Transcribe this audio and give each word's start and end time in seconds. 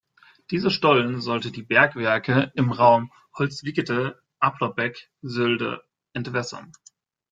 Dieser 0.49 0.71
Stollen 0.71 1.21
sollte 1.21 1.51
die 1.51 1.61
Bergwerke 1.61 2.51
im 2.55 2.71
Raum 2.71 3.11
Holzwickede-Aplerbeck-Sölde 3.35 5.83
entwässern. 6.13 6.71